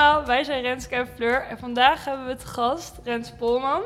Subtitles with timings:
[0.00, 3.82] allemaal, wij zijn Renske en Fleur en vandaag hebben we het gast Rens Polman.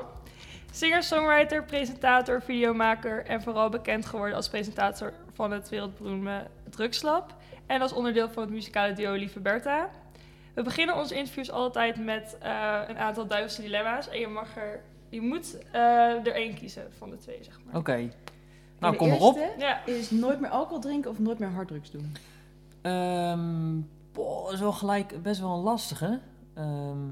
[0.70, 7.34] Singer-songwriter, presentator, videomaker en vooral bekend geworden als presentator van het wereldberoemde Drugslab
[7.66, 9.90] en als onderdeel van het muzikale duo Lieve Bertha.
[10.54, 14.80] We beginnen onze interviews altijd met eh, een aantal duivelse dilemma's en je mag er,
[15.08, 15.80] je moet eh,
[16.26, 17.76] er één kiezen van de twee, zeg maar.
[17.76, 18.10] Oké.
[18.78, 19.38] Nou, de kom maar op.
[19.58, 22.16] Ja, is nooit meer alcohol drinken of nooit meer harddrugs doen.
[22.82, 26.20] Ehm boah, dat is wel gelijk best wel een lastige.
[26.54, 27.08] Ehm,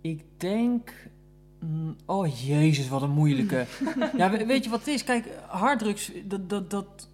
[0.00, 0.92] ik denk...
[1.60, 3.66] mm, Oh jezus, wat een moeilijke.
[4.16, 5.04] ja, we- weet je wat het is?
[5.04, 7.08] Kijk, harddrugs, dat, dat, dat,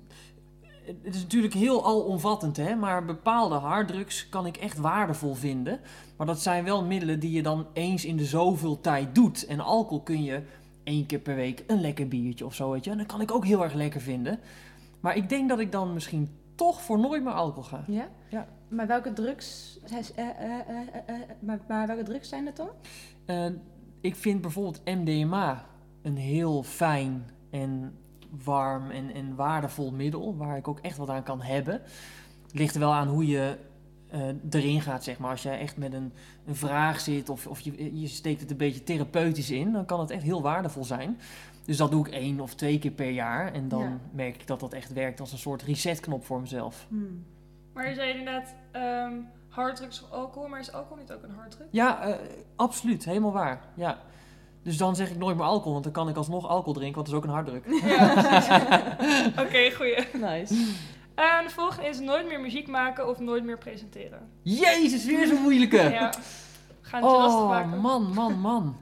[1.03, 2.75] het is natuurlijk heel alomvattend, hè?
[2.75, 5.81] maar bepaalde harddrugs kan ik echt waardevol vinden.
[6.17, 9.47] Maar dat zijn wel middelen die je dan eens in de zoveel tijd doet.
[9.47, 10.43] En alcohol kun je
[10.85, 12.91] één keer per week een lekker biertje of zo, weet je.
[12.91, 14.39] En dat kan ik ook heel erg lekker vinden.
[15.01, 17.85] Maar ik denk dat ik dan misschien toch voor nooit meer alcohol ga.
[17.87, 18.09] Ja?
[18.29, 18.47] Ja.
[18.69, 20.69] Maar welke drugs, eh, eh,
[21.07, 22.69] eh, maar, maar welke drugs zijn het dan?
[24.01, 25.67] Ik vind bijvoorbeeld MDMA
[26.03, 27.99] een heel fijn en
[28.45, 31.83] warm en, en waardevol middel, waar ik ook echt wat aan kan hebben.
[32.43, 33.59] Het ligt er wel aan hoe je
[34.51, 35.31] erin gaat, zeg maar.
[35.31, 36.13] Als jij echt met een,
[36.47, 40.01] een vraag zit of, of je, je steekt het een beetje therapeutisch in, dan kan
[40.01, 41.19] het echt heel waardevol zijn.
[41.65, 43.99] Dus dat doe ik één of twee keer per jaar en dan Ja.
[44.13, 46.87] merk ik dat dat echt werkt als een soort resetknop voor mezelf.
[46.89, 47.25] Hmm.
[47.73, 49.13] maar je zei inderdaad ehm
[49.55, 51.67] harddrugs of alcohol, maar is alcohol niet ook een harddruk?
[51.71, 52.15] Ja, eh,
[52.57, 53.05] absoluut.
[53.05, 53.61] Helemaal waar.
[53.75, 53.99] Ja.
[54.63, 57.07] Dus dan zeg ik nooit meer alcohol, want dan kan ik alsnog alcohol drinken, want
[57.07, 57.65] dat is ook een harddruk.
[57.85, 59.97] Ja, Oké, goeie.
[60.13, 60.55] Nice.
[61.15, 64.29] En de volgende is nooit meer muziek maken of nooit meer presenteren.
[64.43, 65.77] Jezus, weer zo'n moeilijke.
[65.77, 66.13] Ja,
[66.81, 67.79] gaan het je lastig oh, maken.
[67.79, 68.77] man, man, man.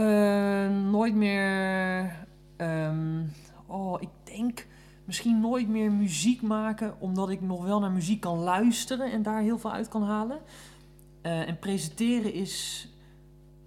[0.00, 2.10] Eh, nooit meer...
[2.56, 3.22] ehm,
[3.66, 4.66] oh, ik denk
[5.04, 9.40] misschien nooit meer muziek maken, omdat ik nog wel naar muziek kan luisteren en daar
[9.40, 10.38] heel veel uit kan halen.
[11.22, 12.88] Eh, en presenteren is,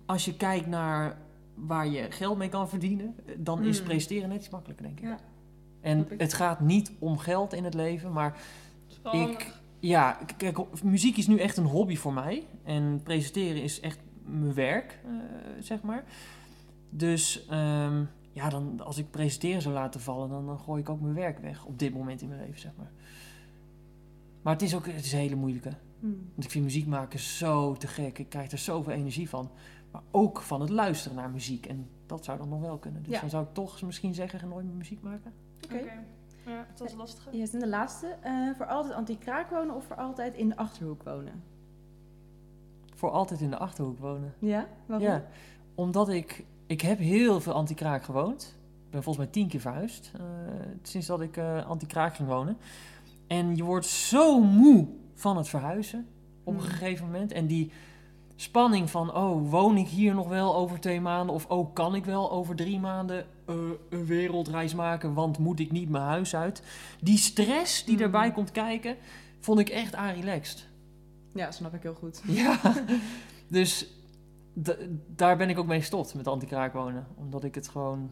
[0.06, 1.18] als je kijkt naar
[1.56, 3.85] waar je geld mee kan verdienen, eh, dan is Mm.
[3.85, 5.06] presenteren net iets makkelijker, denk ik.
[5.06, 5.18] Ja.
[5.81, 6.19] En ik.
[6.22, 8.38] het gaat niet om geld in het leven, maar
[9.12, 12.44] ik- ja, kijk, muziek is nu echt een hobby voor mij.
[12.63, 14.00] En presenteren is echt
[14.31, 15.12] mijn werk, eh,
[15.59, 16.03] zeg maar.
[16.90, 21.01] Dus ehm, ja, dan, als ik presenteren zou laten vallen, dan, dan gooi ik ook
[21.01, 22.91] mijn werk weg op dit moment in mijn leven, zeg maar.
[24.41, 25.72] Maar het is ook het is een hele moeilijke.
[26.00, 26.29] Hmm.
[26.34, 28.19] Want ik vind muziek maken zo te gek.
[28.19, 29.50] Ik krijg er zoveel energie van.
[29.91, 31.66] Maar ook van het luisteren naar muziek.
[31.66, 33.03] En dat zou dan nog wel kunnen.
[33.03, 33.19] Dus Ja.
[33.19, 35.34] dan zou ik toch misschien zeggen, ga nooit meer muziek maken.
[35.63, 35.81] Oké.
[36.45, 37.28] Ja, dat is lastig.
[37.31, 38.07] Yes, en de laatste.
[38.22, 41.44] eh, voor altijd anti-kraak wonen of voor altijd in de Achterhoek wonen?
[42.99, 44.33] Voor altijd in de Achterhoek wonen.
[44.39, 44.67] Ja?
[44.85, 45.07] Waarom?
[45.07, 45.23] Ja,
[45.75, 46.45] omdat ik...
[46.67, 48.55] Ik heb heel veel anti-kraak gewoond.
[48.85, 50.11] Ik ben volgens mij tien keer verhuisd.
[50.15, 50.21] eh,
[50.83, 52.57] sinds dat ik eh, anti-kraak ging wonen.
[53.27, 56.07] En je wordt zo moe van het verhuizen.
[56.43, 56.69] Op een Hmm.
[56.69, 57.31] gegeven moment.
[57.31, 57.71] En die
[58.35, 59.15] spanning van...
[59.15, 61.35] Oh, woon ik hier nog wel over twee maanden?
[61.35, 63.55] Of oh, kan ik wel over drie maanden eh,
[63.89, 65.13] een wereldreis maken?
[65.13, 66.63] Want moet ik niet mijn huis uit?
[67.01, 68.03] Die stress die Hmm.
[68.03, 68.95] erbij komt kijken...
[69.41, 70.67] Vond ik echt relaxed.
[71.34, 72.22] Ja, snap ik heel goed.
[72.44, 72.59] Ja,
[73.47, 73.88] dus
[74.63, 74.78] d-
[75.16, 77.07] daar ben ik ook mee gestopt met anti-kraak wonen.
[77.16, 78.12] Omdat ik het gewoon...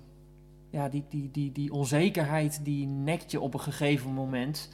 [0.69, 4.69] Ja, die, die, die, die onzekerheid die nekt je op een gegeven moment.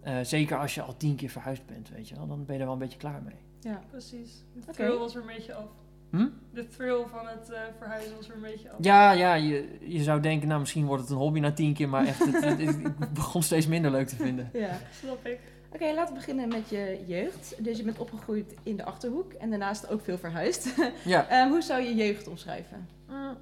[0.00, 2.26] Eh, zeker als je al tien keer verhuisd bent, weet je wel.
[2.26, 3.34] Dan ben je er wel een beetje klaar mee.
[3.60, 3.80] Ja.
[3.90, 4.44] Precies.
[4.54, 5.68] De thrill was er een beetje af.
[6.10, 6.26] Hm?
[6.52, 8.76] De thrill van het eh, verhuizen was er een beetje af.
[8.80, 11.88] Ja, ja je, je zou denken, nou misschien wordt het een hobby na tien keer.
[11.88, 14.50] Maar echt, het, het- ik begon steeds minder leuk te vinden.
[14.52, 14.78] ja.
[15.00, 15.40] Snap ik.
[15.74, 17.54] Oké, laten we beginnen met je jeugd.
[17.58, 20.74] Dus je bent opgegroeid in de Achterhoek en daarnaast ook veel verhuisd.
[21.04, 21.28] Ja.
[21.28, 22.88] Eh, hoe zou je jeugd omschrijven?
[23.08, 23.36] Mm.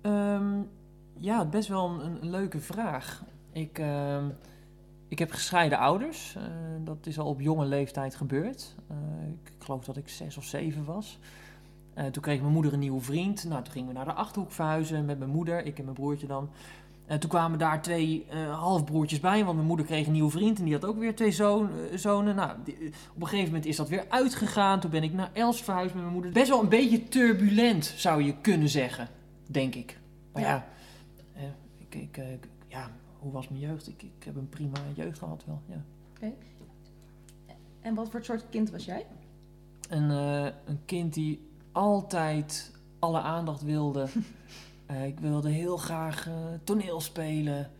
[0.00, 0.62] Ehm,
[1.18, 3.24] ja, best wel een, een leuke vraag.
[3.52, 4.28] Ik, ehm,
[5.08, 6.34] ik heb gescheiden ouders.
[6.36, 6.42] Eh,
[6.84, 8.74] dat is al op jonge leeftijd gebeurd.
[8.88, 8.96] Eh,
[9.44, 11.18] ik geloof dat ik zes of zeven was.
[11.94, 13.44] Eh, toen kreeg mijn moeder een nieuwe vriend.
[13.44, 15.66] Nou, toen gingen we naar de Achterhoek verhuizen met mijn moeder.
[15.66, 16.50] Ik en mijn broertje dan.
[17.12, 20.58] En toen kwamen daar twee eh, halfbroertjes bij, want mijn moeder kreeg een nieuwe vriend
[20.58, 22.34] en die had ook weer twee zoon, eh, zonen.
[22.34, 24.80] Nou, die- eh, op een gegeven moment is dat weer uitgegaan.
[24.80, 26.32] Toen ben ik naar Els verhuisd met mijn moeder.
[26.32, 29.08] Best wel een beetje turbulent, zou je kunnen zeggen,
[29.46, 29.98] denk ik.
[30.32, 30.66] Maar ja, Ja.
[31.34, 31.42] eh,
[31.78, 33.88] ik, ik, eh, ik- ja hoe was mijn jeugd?
[33.88, 35.82] Ik, ik heb een prima jeugd gehad wel, ja.
[37.80, 39.06] En wat voor soort kind was jij?
[39.88, 44.06] Een, eh, een kind die altijd alle aandacht wilde.
[44.92, 46.34] Eh, ik wilde heel graag eh,
[46.64, 47.70] toneel spelen.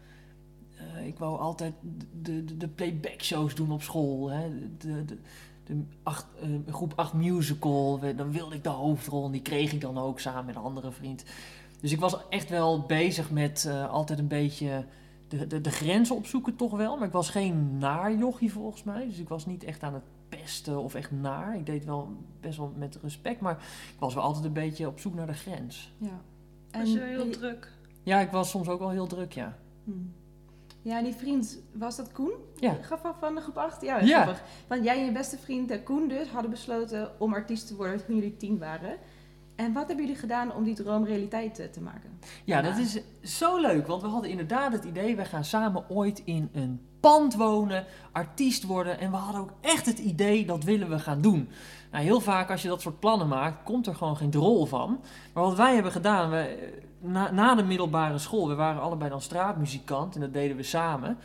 [0.76, 1.74] Eh, ik wou altijd
[2.22, 4.30] de, de, de playback shows doen op school.
[4.30, 4.50] Hè.
[4.78, 5.18] De, de,
[5.64, 6.26] de acht,
[6.70, 8.00] groep 8 musical.
[8.16, 10.90] Dan wilde ik de hoofdrol en die kreeg ik dan ook samen met een andere
[10.90, 11.24] vriend.
[11.80, 14.84] Dus ik was echt wel bezig met altijd een beetje
[15.28, 16.96] de, de, de grenzen opzoeken toch wel.
[16.96, 19.06] Maar ik was geen naar jochie volgens mij.
[19.06, 21.56] Dus ik was niet echt aan het pesten of echt naar.
[21.56, 23.40] Ik deed wel best wel met respect.
[23.40, 23.56] Maar
[23.92, 25.92] ik was wel altijd een beetje op zoek naar de grens.
[25.98, 26.20] Ja.
[26.72, 27.70] Was je heel die- druk?
[28.02, 29.58] Ja, ik was soms ook wel heel druk, ja.
[29.84, 29.90] Hm.
[30.82, 32.32] Ja, en die vriend, was dat Koen?
[32.56, 32.72] Ja.
[32.82, 33.82] Gaf van, van de groep 8?
[33.82, 34.22] Ja, Ja.
[34.22, 34.42] grappig.
[34.68, 38.04] Want jij en je beste vriend eh, Koen dus hadden besloten om artiest te worden
[38.06, 38.96] toen jullie tien waren.
[39.62, 42.18] En wat hebben jullie gedaan om die droom realiteit eh, te maken?
[42.44, 43.00] Ja, dat is
[43.38, 47.34] zo leuk, want we hadden inderdaad het idee, we gaan samen ooit in een pand
[47.34, 48.98] wonen, artiest worden.
[48.98, 51.48] En we hadden ook echt het idee, dat willen we gaan doen.
[51.90, 55.00] Nou, heel vaak als je dat soort plannen maakt, komt er gewoon geen drol van.
[55.32, 59.20] Maar wat wij hebben gedaan, we, na, na de middelbare school, we waren allebei dan
[59.20, 61.18] straatmuzikant en dat deden we samen.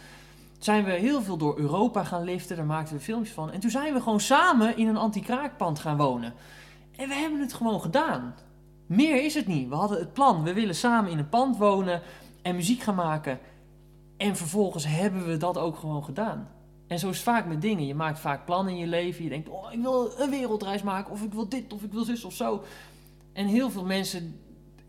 [0.60, 3.52] Zijn we heel veel door Europa gaan liften, daar maakten we filmpjes van.
[3.52, 6.34] En toen zijn we gewoon samen in een anti-kraakpand gaan wonen.
[6.98, 8.36] En we hebben het gewoon gedaan.
[8.86, 9.70] Meer is het niet.
[9.70, 10.44] We hadden het plan.
[10.44, 12.02] We willen samen in een pand wonen
[12.42, 13.40] en muziek gaan maken.
[14.18, 16.48] En vervolgens hebben we dat ook gewoon gedaan.
[16.88, 17.86] En zo is het vaak met dingen.
[17.86, 19.24] Je maakt vaak plannen in je leven.
[19.24, 21.12] Je denkt, oh, ik wil een wereldreis maken.
[21.12, 22.64] Of ik wil dit, of ik wil zus of zo.
[23.34, 24.40] En heel veel mensen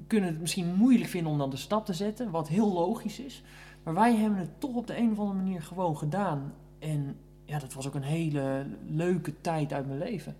[0.06, 2.31] kunnen het misschien moeilijk vinden om dan de stap te zetten.
[2.31, 3.43] Wat heel logisch is.
[3.82, 6.52] Maar wij hebben het toch op de een of andere manier gewoon gedaan.
[6.78, 10.37] En ja, dat was ook een hele leuke tijd uit mijn leven.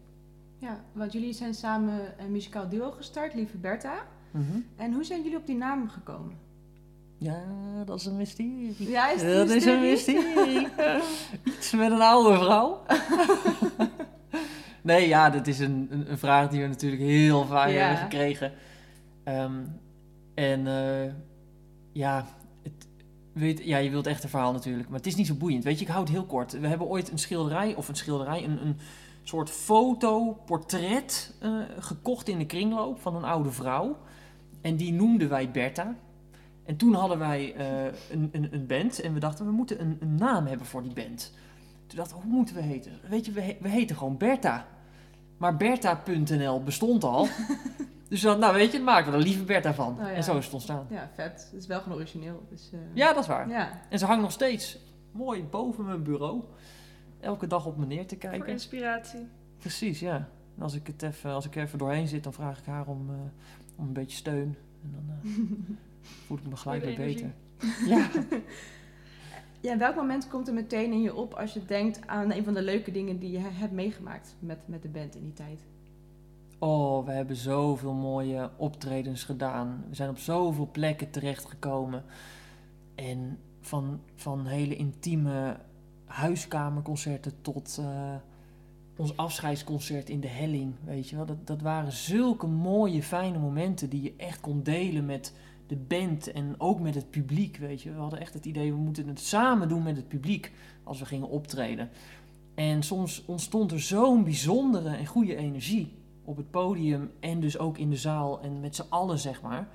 [0.59, 4.07] Ja, want jullie zijn samen een muzikaal duo gestart, Lieve Bertha.
[4.31, 4.59] Mhm.
[4.77, 6.37] En hoe zijn jullie op die naam gekomen?
[7.19, 7.43] Ja,
[7.85, 8.75] dat is een mysterie.
[8.79, 10.69] Ja, is dat is een mysterie?
[11.57, 12.83] Iets met een oude vrouw.
[14.83, 17.75] nee, ja, dat is een, een, een vraag die we natuurlijk heel vaak Ja.
[17.75, 18.53] hebben gekregen.
[19.25, 19.65] Ehm,
[20.35, 21.13] en eh,
[21.93, 22.27] ja,
[22.63, 22.87] het,
[23.33, 24.89] weet, ja, je wilt echt een verhaal natuurlijk.
[24.89, 25.65] Maar het is niet zo boeiend.
[25.65, 26.61] Weet je, ik hou het heel kort.
[26.61, 28.77] We hebben ooit een schilderij, of een schilderij, een, een
[29.29, 33.97] soort fotoportret eh gekocht in de kringloop van een oude vrouw.
[34.61, 35.95] En die noemden wij Bertha.
[36.65, 39.97] En toen hadden wij eh, een, een, een band en we dachten, we moeten een,
[40.01, 41.33] een naam hebben voor die band.
[41.87, 42.93] Toen dachten we, hoe moeten we heten?
[43.09, 44.67] Weet je, we, he- we heten gewoon Bertha.
[45.37, 47.27] Maar Bertha.nl bestond al.
[48.09, 49.93] dus dan, nou weet je, daar maken we er lieve Bertha van.
[49.93, 50.11] Oh ja.
[50.13, 50.87] En zo is het ontstaan.
[50.91, 51.49] Ja, vet.
[51.53, 52.43] Het is wel gewoon origineel.
[52.51, 53.49] Dus, eh, Ja, dat is waar.
[53.49, 54.79] Ja, En ze hangt nog steeds
[55.13, 56.43] mooi boven mijn bureau.
[57.21, 58.49] Elke dag op me neer te Voor kijken.
[58.49, 59.27] inspiratie.
[59.59, 60.29] Precies, ja.
[60.57, 62.87] En als ik, het even, als ik er even doorheen zit, dan vraag ik haar
[62.87, 63.15] om, eh,
[63.77, 64.57] om een beetje steun.
[64.83, 65.31] En dan eh,
[66.27, 67.31] voel ik me gelijk weer beter.
[67.87, 68.09] Ja.
[69.61, 72.45] Ja, en welk moment komt er meteen in je op als je denkt aan een
[72.45, 75.33] van de leuke dingen die je he- hebt meegemaakt met, met de band in die
[75.33, 75.65] tijd?
[76.59, 79.85] Oh, we hebben zoveel mooie optredens gedaan.
[79.89, 82.05] We zijn op zoveel plekken terechtgekomen.
[82.95, 85.57] En van, van hele intieme
[86.09, 88.15] huiskamerconcerten tot eh,
[88.97, 90.75] ons afscheidsconcert in de Helling.
[90.85, 95.07] Weet je wel, dat, dat waren zulke mooie, fijne momenten die je echt kon delen
[95.07, 95.35] met
[95.67, 97.57] de band en ook met het publiek.
[97.57, 100.53] Weet je, we hadden echt het idee, we moeten het samen doen met het publiek
[100.85, 101.89] als we gingen optreden.
[102.55, 105.93] En soms ontstond er zo'n bijzondere en goede energie
[106.25, 109.69] op het podium en dus ook in de zaal en met z'n allen, zeg maar.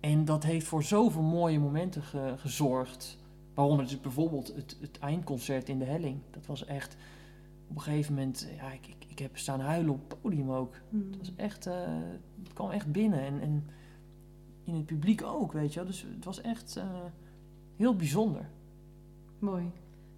[0.00, 3.18] En dat heeft voor zoveel mooie momenten ge- gezorgd.
[3.60, 6.20] Waaronder dus bijvoorbeeld het, het eindconcert in de Helling.
[6.30, 6.96] Dat was echt
[7.68, 10.74] op een gegeven moment, ja, ik, ik, ik heb staan huilen op het podium ook.
[11.10, 11.74] Het was echt, eh,
[12.42, 13.70] het kwam echt binnen en, en
[14.64, 15.88] in het publiek ook, weet je wel.
[15.88, 16.84] Dus het was echt eh,
[17.76, 18.48] heel bijzonder.
[19.38, 19.70] Mooi.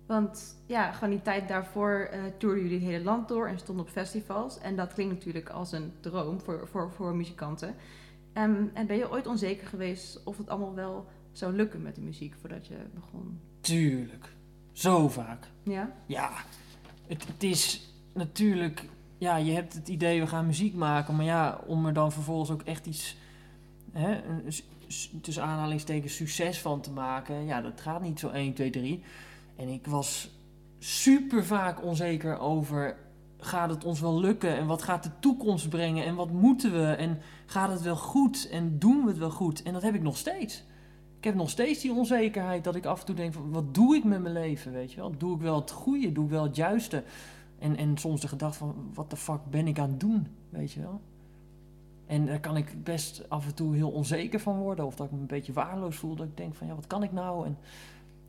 [0.07, 3.85] Want ja, gewoon die tijd daarvoor eh toerden jullie het hele land door en stonden
[3.85, 4.59] op festivals.
[4.59, 7.75] En dat klinkt natuurlijk als een droom voor, voor, voor muzikanten.
[8.33, 12.01] Ehm, en ben je ooit onzeker geweest of het allemaal wel zou lukken met de
[12.01, 13.41] muziek voordat je begon?
[13.61, 14.33] Tuurlijk.
[14.73, 15.49] Zo vaak.
[15.63, 15.93] Ja?
[16.07, 16.31] Ja,
[17.07, 18.89] het, het is natuurlijk...
[19.19, 21.17] Ja, je hebt het idee, we gaan muziek maken.
[21.17, 23.17] Maar ja, om er dan vervolgens ook echt iets...
[23.93, 24.53] Hè, een,
[25.21, 27.45] tussen aanhalingstekens succes van te maken.
[27.45, 29.03] Ja, dat gaat niet zo 1, 2, 3.
[29.57, 30.31] En ik was
[30.79, 32.97] super vaak onzeker over...
[33.39, 34.57] Gaat het ons wel lukken?
[34.57, 36.05] En wat gaat de toekomst brengen?
[36.05, 36.93] En wat moeten we?
[36.93, 38.49] En gaat het wel goed?
[38.49, 39.63] En doen we het wel goed?
[39.63, 40.65] En dat heb ik nog steeds.
[41.23, 43.51] Ik heb nog steeds die onzekerheid dat ik af en toe denk van...
[43.51, 45.15] Wat doe ik met mijn leven, weet je wel?
[45.19, 46.13] Doe ik wel het goede?
[46.13, 47.03] Doe ik wel het juiste?
[47.59, 48.75] En, en soms de gedachte van...
[48.95, 51.01] Wat de fuck ben ik aan het doen, weet je wel?
[52.07, 54.87] En daar kan ik best af en toe heel onzeker van worden.
[54.87, 56.15] Of dat ik me een beetje waardeloos voel.
[56.15, 57.47] Dat ik denk van, ja, wat kan ik nou?
[57.47, 57.59] En,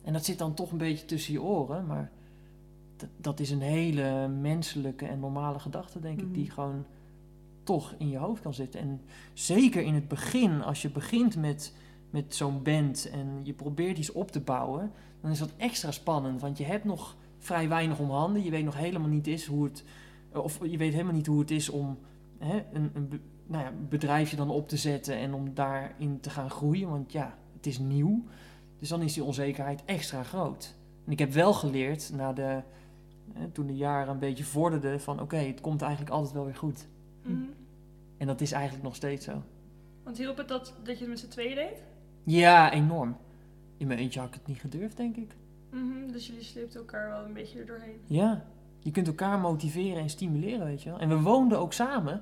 [0.03, 1.85] en dat zit dan toch een beetje tussen je oren.
[1.85, 2.11] Maar
[2.97, 6.27] dat, dat is een hele menselijke en normale gedachte, denk Mhm.
[6.27, 6.33] ik.
[6.33, 6.85] Die gewoon
[7.63, 8.79] toch in je hoofd kan zitten.
[8.79, 9.01] En
[9.33, 11.73] zeker in het begin, als je begint met,
[12.13, 14.91] met zo'n band en je probeert iets op te bouwen,
[15.21, 16.41] dan is dat extra spannend.
[16.41, 18.43] Want je hebt nog vrij weinig om handen.
[18.43, 19.83] Je weet nog helemaal niet is hoe het.
[20.33, 21.97] Of je weet helemaal niet hoe het is om
[22.37, 26.49] hè, een, een nou ja, bedrijfje dan op te zetten en om daarin te gaan
[26.49, 26.89] groeien.
[26.89, 28.23] Want ja, het is nieuw.
[28.79, 30.75] Dus dan is die onzekerheid extra groot.
[31.05, 32.61] En ik heb wel geleerd, na de,
[33.33, 36.55] eh, toen de jaren een beetje vorderden, van oké, het komt eigenlijk altijd wel weer
[36.55, 36.87] goed.
[37.21, 37.43] Mhm.
[38.17, 39.43] En dat is eigenlijk nog steeds zo.
[40.03, 41.83] Want hielp het dat, dat je het met z'n tweeën deed?
[42.23, 43.17] Ja, enorm.
[43.77, 45.35] In mijn eentje had ik het niet gedurfd, denk ik.
[45.69, 47.99] Mhm, Dus jullie sleepten elkaar wel een beetje er doorheen.
[48.05, 48.45] Ja,
[48.79, 50.99] je kunt elkaar motiveren en stimuleren, weet je wel.
[50.99, 52.21] En we woonden ook samen.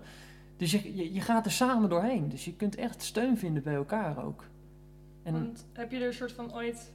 [0.58, 2.30] Dus je, je, je gaat er samen doorheen.
[2.30, 4.44] Dus je kunt echt steun vinden bij elkaar ook.
[5.24, 6.92] En Want heb je er een soort van ooit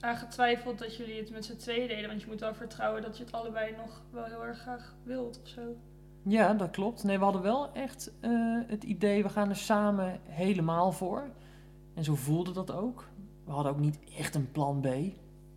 [0.00, 2.08] aan getwijfeld dat jullie het met z'n tweeën deden?
[2.08, 5.40] Want je moet wel vertrouwen dat je het allebei nog wel heel erg graag wilt
[5.42, 5.60] of zo.
[6.22, 7.04] ja, dat klopt.
[7.04, 8.30] Nee, we hadden wel echt eh,
[8.66, 11.28] het idee, we gaan er samen helemaal voor.
[11.98, 13.08] En zo voelde dat ook.
[13.44, 14.86] We hadden ook niet echt een plan B.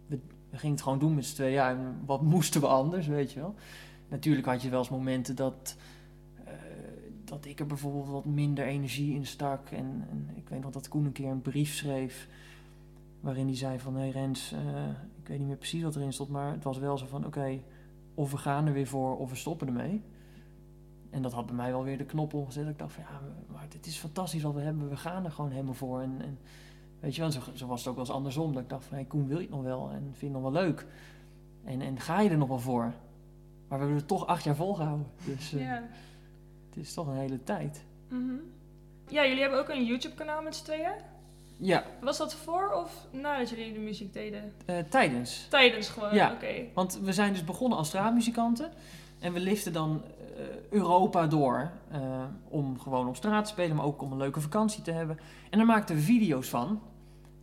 [0.08, 0.20] We,
[0.52, 1.52] gingen het gewoon doen met z'n tweeën.
[1.52, 3.56] Ja, en wat moesten we anders, weet je wel.
[4.08, 5.76] Natuurlijk had je wel eens momenten dat,
[6.44, 6.54] eh,
[7.24, 9.70] dat ik er bijvoorbeeld wat minder energie in stak.
[9.70, 12.28] En, en ik weet nog dat Koen een keer een brief schreef.
[13.20, 14.90] Waarin hij zei van, hé hey Rens, eh,
[15.22, 16.30] ik weet niet meer precies wat erin stond.
[16.30, 17.60] Maar het was wel zo van, oké,
[18.14, 20.02] of we gaan er weer voor of we stoppen ermee.
[21.12, 22.68] En dat had bij mij wel weer de knop omgezet.
[22.68, 23.20] Ik dacht van, ja,
[23.54, 24.90] maar dit is fantastisch wat we hebben.
[24.90, 26.02] We gaan er gewoon helemaal voor.
[26.02, 26.38] En, en
[27.00, 28.54] weet je wel, zo, zo was het ook wel eens andersom.
[28.54, 29.90] Dat ik dacht van, hé Koen, wil je het nog wel?
[29.92, 30.86] En vind je het nog wel leuk?
[31.64, 32.84] En, en ga je er nog wel voor?
[33.68, 35.08] Maar we hebben het toch acht jaar volgehouden.
[35.26, 35.84] Dus eh, Ja.
[36.70, 37.84] het is toch een hele tijd.
[38.10, 38.34] Mhm.
[39.08, 40.92] Ja, jullie hebben ook een YouTube-kanaal met z'n tweeën.
[41.58, 44.54] Ja, Was dat voor of nadat jullie de muziek deden?
[44.66, 45.48] eh, tijdens.
[45.50, 46.32] Tijdens gewoon, Ja.
[46.34, 46.54] oké.
[46.74, 48.72] Want we zijn dus begonnen als straatmuzikanten.
[49.20, 50.02] En we liften dan
[50.70, 51.72] Europa door.
[51.92, 55.20] eh, om gewoon op straat te spelen, maar ook om een leuke vakantie te hebben.
[55.50, 56.82] En daar maakten we video's van.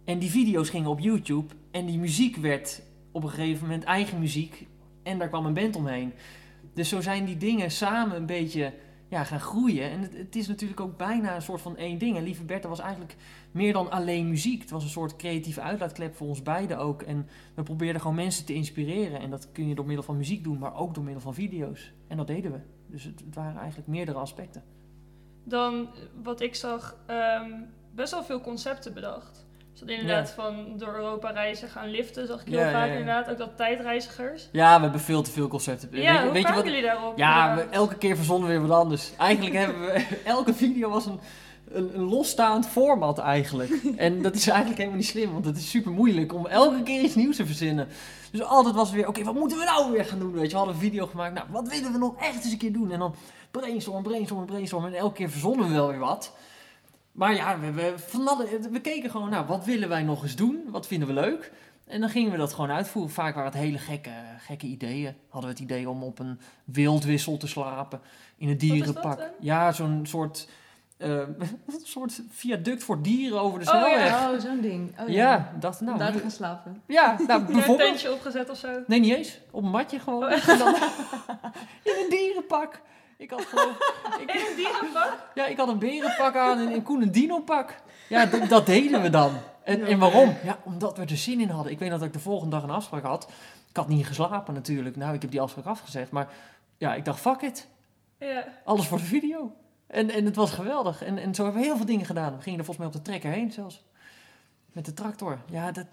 [0.04, 1.54] En die video's gingen op YouTube.
[1.71, 4.66] En die muziek werd op een gegeven moment eigen muziek.
[5.02, 6.12] En daar kwam een band omheen.
[6.75, 8.73] Dus zo zijn die dingen samen een beetje
[9.09, 9.90] ja, gaan groeien.
[9.90, 12.16] En het, het is natuurlijk ook bijna een soort van één ding.
[12.16, 13.16] En Lieve Bertha was eigenlijk
[13.50, 14.61] meer dan alleen muziek.
[14.61, 17.02] Het was een soort creatieve uitlaatklep voor ons beiden ook.
[17.02, 19.21] En we probeerden gewoon mensen te inspireren.
[19.21, 21.92] En dat kun je door middel van muziek doen, maar ook door middel van video's.
[22.07, 22.77] En dat deden we.
[22.90, 24.62] Dus het, het waren eigenlijk meerdere aspecten.
[25.45, 25.88] Dan,
[26.23, 27.50] wat ik zag, ehm,
[27.95, 29.47] best wel veel concepten bedacht.
[29.73, 32.92] Dus dat inderdaad van door Europa reizen gaan liften, zag ik heel Ja, vaak ja.
[32.92, 33.30] inderdaad.
[33.30, 34.49] Ook dat tijdreizigers.
[34.52, 35.88] Ja, we hebben veel te veel concepten.
[35.92, 36.64] Ja, weet, hoe weet je wat?
[36.64, 37.18] jullie daarop?
[37.18, 39.12] Ja, we, elke keer verzonnen we weer wat anders.
[39.16, 40.21] Eigenlijk hebben we...
[40.25, 41.21] Elke video was een,
[41.72, 43.70] een, een losstaand format eigenlijk.
[43.96, 47.02] En dat is eigenlijk helemaal niet slim, want het is super moeilijk om elke keer
[47.02, 47.88] iets nieuws te verzinnen.
[48.30, 50.32] Dus altijd was het weer, oké, wat moeten we nou weer gaan doen?
[50.32, 52.58] Weet je, we hadden een video gemaakt, nou, wat willen we nog echt eens een
[52.58, 52.92] keer doen?
[52.92, 53.14] En dan
[53.50, 54.90] brainstormen, brainstormen, brainstormen.
[54.92, 56.32] En elke keer verzonnen we wel weer wat.
[57.12, 60.37] Maar ja, we, we, van alle- we keken gewoon, nou, wat willen wij nog eens
[60.37, 60.62] doen?
[60.70, 61.52] Wat vinden we leuk?
[61.87, 63.12] En dan gingen we dat gewoon uitvoeren.
[63.12, 65.14] Vaak waren het hele gekke, gekke ideeën.
[65.28, 68.00] Hadden we het idee om op een wildwissel te slapen.
[68.37, 69.30] In een dierenpak.
[69.40, 70.48] Ja, zo'n soort,
[70.99, 74.33] eh, een soort viaduct voor dieren over de Oh, ja.
[74.33, 75.00] Oh, zo'n ding.
[75.00, 75.52] Oh, ja.
[75.61, 75.99] dacht Om nou.
[75.99, 76.83] daar gaan slapen.
[76.87, 77.88] Ja, nou Ja, een bijvoorbeeld.
[77.88, 78.69] tentje opgezet of zo.
[78.87, 79.40] Nee, niet eens.
[79.50, 80.25] Op een matje gewoon.
[80.25, 80.75] Oh, En dan,
[81.90, 82.81] in een dierenpak.
[83.17, 83.78] Ik had geloof
[84.21, 85.17] ik, In een dierenpak?
[85.35, 87.75] Ja, ik had een berenpak aan en, en Koen een dino-pak.
[88.09, 89.33] Ja, dat deden we dan.
[89.64, 90.37] En, en waarom?
[90.45, 91.73] Ja, omdat we er zin in hadden.
[91.73, 93.31] Ik weet dat ik de volgende dag een afspraak had.
[93.71, 94.97] Ik had niet geslapen natuurlijk.
[94.97, 96.11] Nou, ik heb die afspraak afgezegd.
[96.11, 96.28] Maar
[96.76, 97.69] ja, ik dacht, fuck it.
[98.19, 98.45] Ja.
[98.64, 99.52] Alles voor de video.
[99.88, 101.02] En, en het was geweldig.
[101.02, 102.37] En, en zo hebben we heel veel dingen gedaan.
[102.37, 103.85] We gingen er volgens mij op de trekker heen zelfs.
[104.73, 105.38] Met de tractor.
[105.50, 105.87] Ja, dat,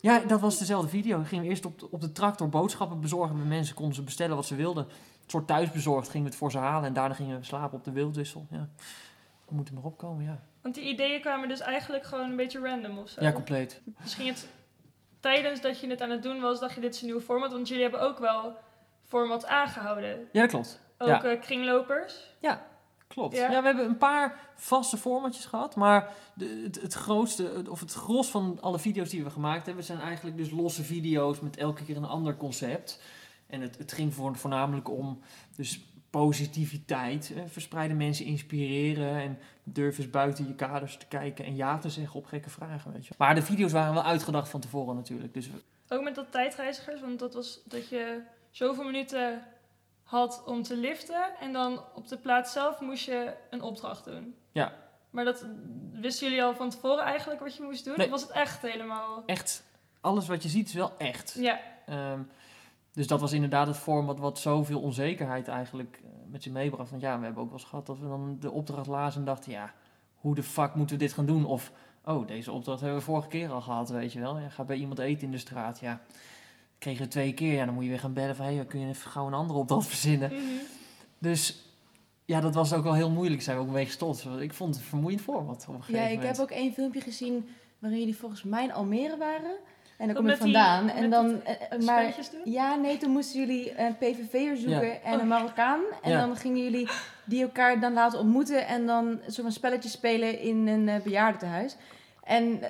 [0.00, 1.18] ja, dat was dezelfde video.
[1.18, 3.36] We gingen eerst op de, op de tractor boodschappen bezorgen.
[3.36, 4.84] Bij mensen konden ze bestellen wat ze wilden.
[4.84, 6.88] Een soort thuisbezorgd gingen we het voor ze halen.
[6.88, 8.46] En daarna gingen we slapen op de wildwissel.
[8.50, 8.68] Ja.
[9.48, 10.40] We moeten nog opkomen, ja.
[10.62, 13.22] Want die ideeën kwamen dus eigenlijk gewoon een beetje random of zo.
[13.22, 13.80] Ja, compleet.
[14.00, 14.48] Misschien het,
[15.20, 17.52] tijdens dat je het aan het doen was, dacht je dit is een nieuw format.
[17.52, 18.56] Want jullie hebben ook wel
[19.04, 20.28] format aangehouden.
[20.32, 20.80] Ja, dat klopt.
[20.98, 21.24] Ook Ja.
[21.24, 22.34] eh, kringlopers.
[23.14, 23.36] Klopt.
[23.36, 23.50] Ja.
[23.50, 23.60] Ja.
[23.60, 28.30] we hebben een paar vaste formatjes gehad, maar de, het, het grootste, of het gros
[28.30, 31.96] van alle video's die we gemaakt hebben, zijn eigenlijk dus losse video's met elke keer
[31.96, 33.02] een ander concept.
[33.46, 35.20] En het, het ging voor, voornamelijk om
[35.56, 41.56] dus positiviteit, eh, verspreide mensen inspireren en durf eens buiten je kaders te kijken en
[41.56, 43.14] ja te zeggen op gekke vragen, weet je.
[43.18, 45.48] Maar de video's waren wel uitgedacht van tevoren natuurlijk, dus
[45.88, 49.42] Ook met dat tijdreizigers, want dat was dat je zoveel minuten
[50.10, 51.38] had om te liften.
[51.40, 54.34] En dan op de plaats zelf moest je een opdracht doen.
[54.52, 54.72] Ja.
[55.10, 55.46] Maar dat
[55.92, 57.94] wisten jullie al van tevoren eigenlijk wat je moest doen?
[57.96, 58.06] Nee.
[58.06, 59.22] Of was het echt helemaal...
[59.26, 59.64] echt,
[60.00, 61.34] alles wat je ziet is wel echt.
[61.38, 62.20] Ja, Ehm,
[62.92, 66.90] dus dat was inderdaad het format wat zoveel onzekerheid eigenlijk eh, met zich meebracht.
[66.90, 69.26] Want ja, we hebben ook wel eens gehad dat we dan de opdracht lazen en
[69.26, 69.72] dachten, ja,
[70.14, 71.44] hoe de fuck moeten we dit gaan doen?
[71.44, 71.72] Of,
[72.04, 74.38] oh, deze opdracht hebben we vorige keer al gehad, weet je wel.
[74.38, 76.00] Ja, ga bij iemand eten in de straat, ja.
[76.80, 78.80] Kregen we twee keer, ja, dan moet je weer gaan bellen van, hé, hey, kun
[78.80, 80.32] je even gauw een andere opdracht verzinnen?
[80.32, 80.42] Mhm.
[81.18, 81.64] Dus
[82.24, 84.26] ja, dat was ook wel heel moeilijk, zijn we ook mee gestopt.
[84.40, 86.36] Ik vond het een vermoeiend format op een gegeven Ja, ik moment.
[86.36, 89.50] heb ook één filmpje gezien waarin jullie volgens mij in Almere waren.
[89.98, 90.88] En daar Dat kom ik die- vandaan.
[90.88, 92.52] en dan, eh, eh, maar doen?
[92.52, 95.00] ja, nee, toen moesten jullie een PVV'er zoeken Ja.
[95.00, 95.80] en een Marokkaan.
[96.02, 96.26] En Ja.
[96.26, 96.88] dan gingen jullie
[97.24, 101.00] die elkaar dan laten ontmoeten en dan een soort van spelletje spelen in een eh,
[101.02, 101.76] bejaardentehuis.
[102.22, 102.60] En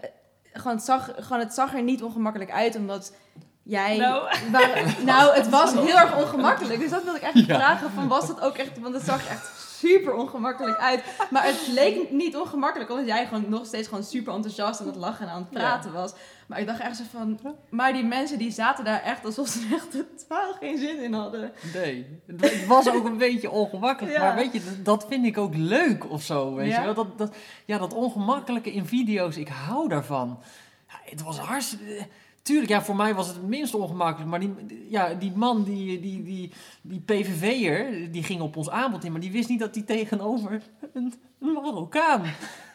[0.53, 3.17] gewoon, het zag, gewoon, het zag er niet ongemakkelijk uit, omdat
[3.63, 3.97] jij...
[3.97, 4.23] Nou.
[4.51, 6.81] waar- nou, het was heel erg ongemakkelijk.
[6.81, 7.55] Dus dat wilde ik echt Ja.
[7.57, 8.79] vragen, van was dat ook echt...
[8.81, 11.03] Want het zag er echt super ongemakkelijk uit.
[11.31, 14.97] Maar het leek niet ongemakkelijk, omdat jij gewoon nog steeds gewoon super enthousiast aan het
[14.97, 16.13] lachen en aan het praten was.
[16.47, 17.41] Maar ik dacht echt zo van...
[17.71, 21.13] Maar die mensen die zaten daar echt alsof ze er echt totaal geen zin in
[21.13, 21.53] hadden.
[21.75, 24.15] Nee, het wa- het was ook een beetje ongemakkelijk.
[24.17, 24.21] Ja.
[24.23, 26.55] Maar weet je, dat- vind ik ook leuk of zo.
[26.55, 26.79] Weet Ja?
[26.79, 26.95] je wel?
[26.95, 30.39] Dat, dat, ja, dat ongemakkelijke in video's, ik hou daarvan.
[30.89, 32.07] Ja, het was hartstikke...
[32.43, 34.31] Tuurlijk, ja, voor mij was het het minst ongemakkelijk.
[34.31, 39.05] Maar die, ja, die man, die, die, die, die PVV'er, die ging op ons aanbod
[39.05, 39.13] in.
[39.13, 42.23] Maar die wist niet dat hij tegenover een, Marokkaan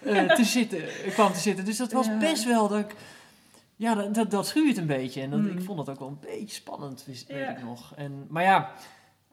[0.01, 0.81] eh, te zitten,
[1.13, 1.65] kwam te zitten.
[1.65, 2.17] Dus dat was Ja.
[2.17, 2.95] best wel dat ik...
[3.75, 5.21] Ja, dat, dat, dat schuurt een beetje.
[5.21, 5.47] En dat, Mm.
[5.47, 7.49] ik vond dat ook wel een beetje spannend, wist, weet Ja.
[7.57, 7.93] ik nog.
[7.95, 8.71] En, maar ja,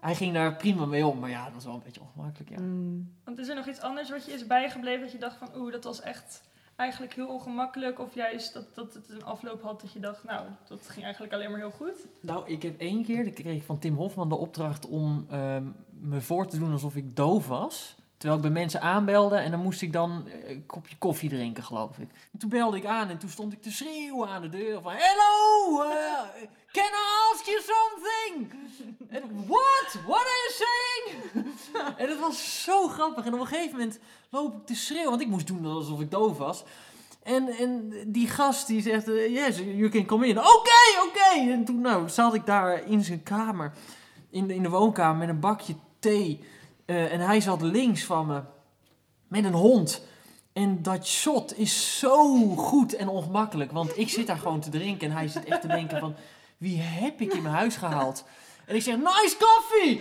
[0.00, 1.18] hij ging daar prima mee om.
[1.18, 2.60] Maar ja, dat was wel een beetje ongemakkelijk, ja.
[2.60, 3.12] Mm.
[3.24, 5.72] Want is er nog iets anders wat je is bijgebleven dat je dacht van oeh,
[5.72, 6.42] dat was echt
[6.76, 7.98] eigenlijk heel ongemakkelijk?
[7.98, 11.34] Of juist dat, dat het een afloop had dat je dacht, nou, dat ging eigenlijk
[11.34, 12.06] alleen maar heel goed?
[12.20, 16.20] Nou, ik heb één keer, ik kreeg van Tim Hofman de opdracht om ehm, me
[16.20, 17.96] voor te doen alsof ik doof was.
[18.22, 21.62] Terwijl ik bij mensen aanbelde en dan moest ik dan eh, een kopje koffie drinken,
[21.62, 22.08] geloof ik.
[22.32, 24.92] En toen belde ik aan en toen stond ik te schreeuwen aan de deur van...
[24.96, 28.52] Hello, eh, can I ask you something?
[29.08, 30.02] En, What?
[30.06, 31.46] What are you saying?
[31.98, 33.24] en dat was zo grappig.
[33.24, 33.98] En op een gegeven moment
[34.30, 36.64] loop ik te schreeuwen, want ik moest doen alsof ik doof was.
[37.22, 40.38] En, en die gast die zegt, eh, yes, you can come in.
[40.38, 41.50] Oké, oké.
[41.50, 43.72] En toen nou, zat ik daar in zijn kamer,
[44.30, 46.40] in de, in de woonkamer, met een bakje thee.
[46.84, 48.40] Eh, en hij zat links van me,
[49.28, 50.02] met een hond.
[50.52, 53.72] En dat shot is zo goed en ongemakkelijk.
[53.72, 56.14] Want ik zit daar gewoon te drinken en hij zit echt te denken van...
[56.58, 58.24] Wie heb ik in mijn huis gehaald?
[58.66, 60.00] En ik zeg, nice coffee!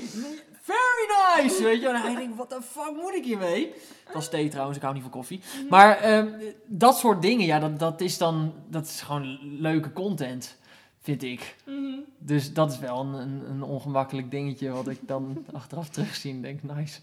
[0.62, 1.63] Very nice!
[1.63, 3.73] Weet je, en hij denkt, wat de fuck moet ik hiermee?
[4.06, 5.41] Dat was thee trouwens, ik hou niet van koffie.
[5.69, 6.27] Maar ehm,
[6.65, 8.53] dat soort dingen, ja, dat, dat is dan...
[8.67, 10.58] Dat is gewoon leuke content,
[11.01, 11.55] vind ik.
[11.65, 11.99] Mhm.
[12.17, 16.41] Dus dat is wel een, een, een ongemakkelijk dingetje wat ik dan achteraf terugzie en
[16.41, 16.99] denk, nice.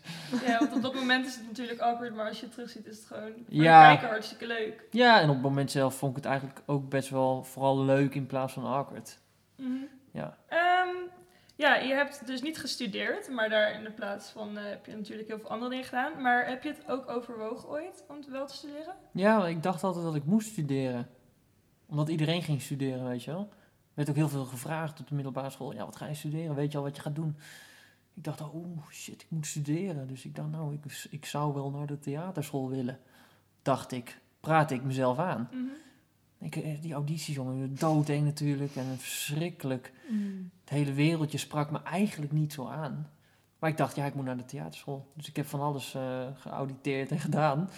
[0.47, 2.97] Ja, want op dat moment is het natuurlijk awkward, maar als je het terugziet is
[2.97, 3.81] het gewoon voor Ja.
[3.83, 4.85] de kijker hartstikke leuk.
[4.91, 8.15] Ja, en op het moment zelf vond ik het eigenlijk ook best wel vooral leuk
[8.15, 9.19] in plaats van awkward.
[9.57, 9.71] Mhm.
[10.13, 10.37] Ja.
[10.49, 10.89] Ehm,
[11.57, 14.97] ja, je hebt dus niet gestudeerd, maar daar in de plaats van eh, heb je
[14.97, 16.23] natuurlijk heel veel andere dingen gedaan.
[16.23, 18.95] Maar heb je het ook overwogen ooit om wel te studeren?
[19.13, 21.09] Ja, ik dacht altijd dat ik moest studeren.
[21.87, 23.49] Omdat iedereen ging studeren, weet je wel.
[23.99, 25.75] Er werd ook heel veel gevraagd op de middelbare school.
[25.75, 26.55] Ja, wat ga je studeren?
[26.55, 27.37] Weet je al wat je gaat doen?
[28.15, 30.09] Ik dacht, oh shit, ik moet studeren.
[30.09, 32.99] Dus ik dacht, nou, ik, ik zou wel naar de theaterschool willen.
[33.63, 34.21] Dacht ik.
[34.41, 35.49] Praatte ik mezelf aan.
[35.53, 35.65] Mhm.
[36.39, 38.77] Ik, eh, die audities, jongen, doodeng natuurlijk.
[38.77, 39.93] En verschrikkelijk.
[40.11, 40.51] Mm.
[40.61, 43.11] Het hele wereldje sprak me eigenlijk niet zo aan.
[43.59, 45.13] Maar ik dacht, ja, ik moet naar de theaterschool.
[45.15, 47.71] Dus ik heb van alles eh, geauditeerd en gedaan.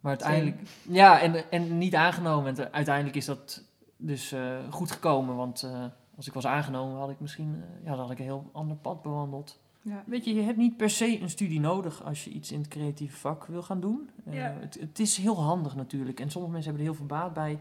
[0.00, 0.60] Maar uiteindelijk...
[0.82, 2.56] Ja, en, en niet aangenomen.
[2.56, 3.70] En uiteindelijk is dat
[4.02, 5.36] dus eh, goed gekomen.
[5.36, 5.84] Want eh,
[6.16, 7.62] als ik was aangenomen, had ik misschien...
[7.62, 9.60] eh, ja, dan had ik een heel ander pad bewandeld.
[9.82, 10.02] Ja.
[10.06, 12.68] Weet je, je hebt niet per se een studie nodig als je iets in het
[12.68, 14.10] creatieve vak wil gaan doen.
[14.30, 14.56] Ja.
[14.60, 16.20] het, het is heel handig natuurlijk.
[16.20, 17.58] En sommige mensen hebben er heel veel baat bij.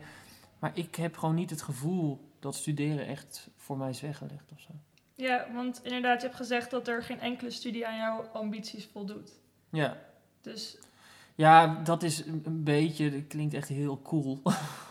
[0.60, 4.60] Maar ik heb gewoon niet het gevoel dat studeren echt voor mij is weggelegd of
[4.60, 4.69] zo.
[5.15, 9.32] Ja, want inderdaad, je hebt gezegd dat er geen enkele studie aan jouw ambities voldoet.
[9.69, 9.97] Ja,
[10.41, 10.77] Dus
[11.36, 14.41] ja dat is een beetje, dat klinkt echt heel cool.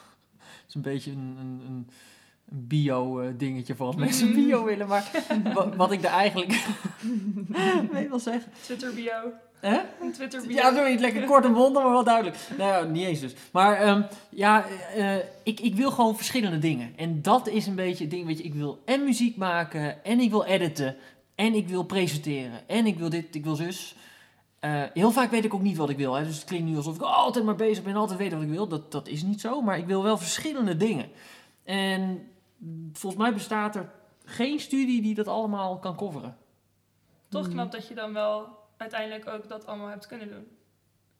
[0.72, 1.88] Het is een beetje een, een, een,
[2.68, 4.34] bio-dingetje voor als mensen Mhm.
[4.44, 4.86] bio willen.
[4.88, 5.10] Maar
[5.54, 6.66] wat, wat ik er eigenlijk
[7.92, 8.52] mee wil zeggen.
[8.62, 9.32] Twitter bio.
[9.60, 9.78] Hè?
[10.00, 10.56] Een Twitter bio.
[10.56, 12.36] Ja, zoiets lekker kort en bondig, maar wel duidelijk.
[12.58, 13.34] Nou ja, niet eens dus.
[13.52, 14.64] Maar ehm, ja,
[14.96, 16.92] eh, ik, ik wil gewoon verschillende dingen.
[16.96, 18.44] En dat is een beetje het ding, weet je.
[18.44, 20.96] Ik wil en muziek maken, en ik wil editen,
[21.34, 23.94] en ik wil presenteren, en ik wil dit, ik wil zus.
[24.60, 26.14] Eh, heel vaak weet ik ook niet wat ik wil.
[26.14, 26.24] Hè.
[26.24, 28.48] Dus het klinkt nu alsof ik altijd maar bezig ben en altijd weet wat ik
[28.48, 28.68] wil.
[28.68, 31.10] Dat, dat is niet zo, maar ik wil wel verschillende dingen.
[31.64, 32.28] En
[32.92, 33.90] volgens mij bestaat er
[34.24, 36.36] geen studie die dat allemaal kan coveren.
[37.28, 37.52] Toch Mm.
[37.52, 40.46] knap dat je dan wel uiteindelijk ook dat allemaal hebt kunnen doen.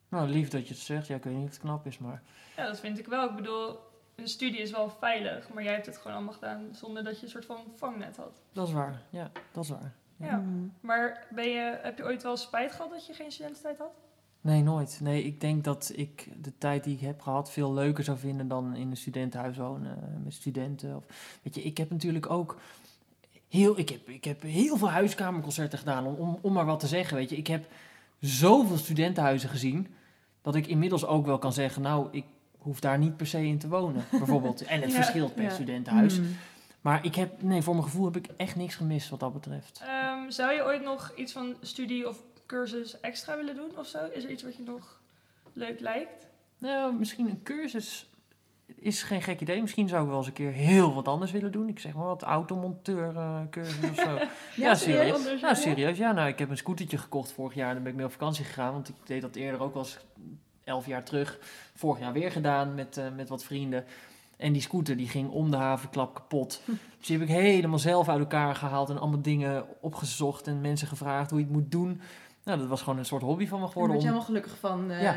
[0.09, 1.07] Nou, lief dat je het zegt.
[1.07, 2.23] Ja, ik weet niet of het knap is, maar...
[2.57, 3.29] Ja, dat vind ik wel.
[3.29, 3.77] Ik bedoel,
[4.17, 7.25] een studie is wel veilig, maar jij hebt het gewoon allemaal gedaan zonder dat je
[7.25, 8.43] een soort van vangnet had.
[8.53, 9.03] Dat is waar.
[9.11, 9.95] Ja, dat is waar.
[10.21, 10.37] Ja.
[10.37, 10.73] Mm.
[10.81, 13.93] Maar ben je, heb je ooit wel spijt gehad dat je geen studententijd had?
[14.41, 14.99] Nee, nooit.
[15.03, 18.49] Nee, ik denk dat ik de tijd die ik heb gehad veel leuker zou vinden
[18.49, 20.97] dan in een studentenhuis wonen eh, met studenten.
[20.97, 21.05] Of,
[21.43, 22.57] weet je, ik heb natuurlijk ook
[23.49, 26.87] heel, ik heb, ik heb heel veel huiskamerconcerten gedaan, om, om, om maar wat te
[26.87, 27.17] zeggen.
[27.17, 27.67] Weet je, ik heb
[28.19, 29.87] zoveel studentenhuizen gezien
[30.43, 32.25] dat ik inmiddels ook wel kan zeggen, nou, ik
[32.59, 34.63] hoef daar niet per se in te wonen, bijvoorbeeld.
[34.65, 34.97] En het Ja.
[34.97, 35.51] verschilt per Ja.
[35.51, 36.19] studentenhuis.
[36.21, 36.27] Mm.
[36.81, 39.81] Maar ik heb, nee, voor mijn gevoel heb ik echt niks gemist wat dat betreft.
[39.85, 43.99] Ehm, zou je ooit nog iets van studie of cursus extra willen doen of zo?
[44.13, 45.01] Is er iets wat je nog
[45.53, 46.27] leuk lijkt?
[46.59, 48.11] Nou, misschien een cursus
[48.77, 49.61] is geen gek idee.
[49.61, 51.69] Misschien zou ik wel eens een keer heel wat anders willen doen.
[51.69, 54.19] Ik zeg maar wat automonteur eh, cursus of zo.
[54.63, 55.17] ja, serieus.
[55.17, 55.99] Anders, Nou, serieus.
[55.99, 57.69] Ja, nou, ik heb een scootertje gekocht vorig jaar.
[57.69, 58.73] En dan ben ik mee op vakantie gegaan.
[58.73, 59.99] Want ik deed dat eerder ook wel eens
[60.65, 61.39] elf jaar terug.
[61.75, 63.85] Vorig jaar weer gedaan met, eh, met wat vrienden.
[64.41, 66.63] En die scooter die ging om de havenklap kapot.
[66.99, 68.91] Dus die heb ik helemaal zelf uit elkaar gehaald.
[68.91, 70.47] En allemaal dingen opgezocht.
[70.47, 72.01] En mensen gevraagd hoe je het moet doen.
[72.45, 73.97] Nou, dat was gewoon een soort hobby van me Daar geworden.
[73.97, 75.17] word je om- helemaal gelukkig van, eh Ja.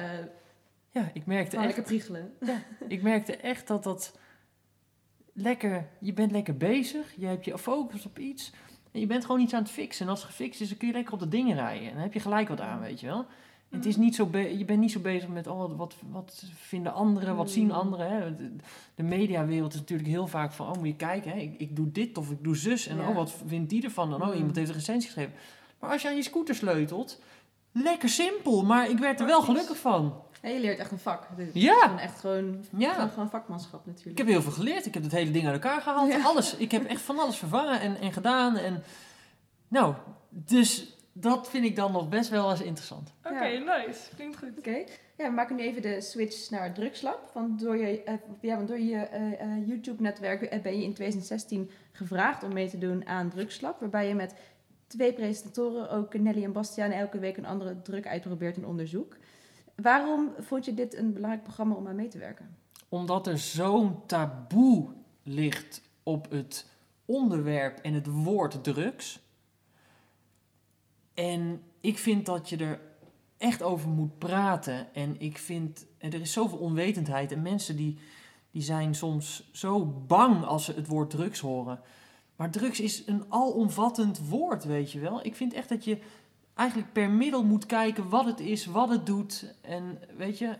[0.89, 2.33] Ja, ik merkte echt lekker priegelen.
[2.87, 4.17] ik merkte echt dat dat
[5.33, 8.51] lekker, je bent lekker bezig, je hebt je focus op iets
[8.91, 10.05] en je bent gewoon iets aan het fixen.
[10.05, 12.01] En als het gefixt is, dan kun je lekker op de dingen rijden en dan
[12.03, 13.25] heb je gelijk wat aan, weet je wel.
[13.73, 15.95] En het is niet zo be- je bent niet zo bezig met, oh, wat- wat,
[16.11, 17.71] wat vinden anderen, wat zien Mm.
[17.71, 18.11] anderen.
[18.11, 18.35] Hè?
[18.35, 18.55] De,
[18.95, 21.37] de mediawereld is natuurlijk heel vaak van, oh, moet je kijken, hè?
[21.37, 22.87] Ik, ik doe dit of ik doe zus.
[22.87, 23.07] En Ja.
[23.09, 24.13] oh, wat vindt die ervan?
[24.13, 24.33] En oh, Mm.
[24.33, 25.33] iemand heeft een recensie geschreven.
[25.79, 27.21] Maar als je aan je scooter sleutelt,
[27.71, 30.13] lekker simpel, maar ik werd er wel gelukkig van.
[30.41, 31.27] Ja, je leert echt een vak.
[31.37, 31.79] Is Ja.
[31.81, 32.93] gewoon echt gewoon, Ja.
[32.93, 34.17] gewoon, gewoon vakmanschap Ik natuurlijk.
[34.17, 34.85] heb heel veel geleerd.
[34.85, 36.11] Ik heb het hele ding uit elkaar gehaald.
[36.11, 36.23] Ja.
[36.23, 36.55] Alles.
[36.55, 38.57] Ik heb echt van alles vervangen en, en gedaan.
[38.57, 38.83] En,
[39.67, 39.93] nou,
[40.29, 43.13] dus dat vind ik dan nog best wel eens interessant.
[43.23, 43.77] Oké, Ja.
[43.85, 44.15] nice.
[44.15, 44.57] Klinkt goed.
[44.57, 44.83] Oké,
[45.17, 47.31] ja, we maken nu even de switch naar het drugslab.
[47.33, 51.69] Want door je, eh, ja, want door je eh, eh, YouTube-netwerk ben je in 2016
[51.91, 53.79] gevraagd om mee te doen aan Drugslab.
[53.79, 54.35] Waarbij je met
[54.87, 59.17] twee presentatoren, ook Nelly en Bastiaan, elke week een andere drug uitprobeert in onderzoek.
[59.75, 62.55] Waarom vond je dit een belangrijk programma om aan mee te werken?
[62.89, 64.87] Omdat er zo'n taboe
[65.23, 66.69] ligt op het
[67.05, 69.22] onderwerp en het woord drugs.
[71.13, 72.79] En ik vind dat je er
[73.37, 74.93] echt over moet praten.
[74.93, 77.31] En ik vind, er is zoveel onwetendheid.
[77.31, 77.97] En mensen die,
[78.51, 81.79] die zijn soms zo bang als ze het woord drugs horen.
[82.35, 85.25] Maar drugs is een alomvattend woord, weet je wel.
[85.25, 85.97] Ik vind echt dat je
[86.53, 89.55] eigenlijk per middel moet kijken wat het is, wat het doet.
[89.61, 90.57] En weet je,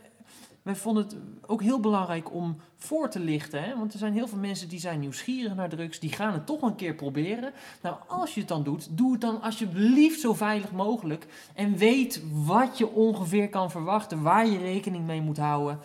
[0.63, 3.63] wij vonden het ook heel belangrijk om voor te lichten.
[3.63, 3.77] Hè?
[3.77, 5.99] Want er zijn heel veel mensen die zijn nieuwsgierig naar drugs.
[5.99, 7.53] Die gaan het toch een keer proberen.
[7.81, 11.27] Nou, als je het dan doet, doe het dan alsjeblieft zo veilig mogelijk.
[11.53, 14.21] En weet wat je ongeveer kan verwachten.
[14.21, 15.79] Waar je rekening mee moet houden.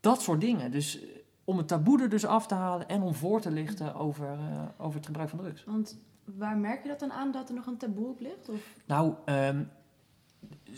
[0.00, 0.70] Dat soort dingen.
[0.70, 1.08] Dus eh,
[1.44, 2.88] om het taboe er dus af te halen.
[2.88, 5.64] En om voor te lichten over, eh, over het gebruik van drugs.
[5.64, 8.48] Want waar merk je dat dan aan dat er nog een taboe op ligt?
[8.48, 8.60] Of?
[8.86, 9.62] Nou, ehm,